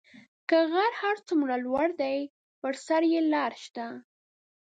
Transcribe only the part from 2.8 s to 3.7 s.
سر یې لار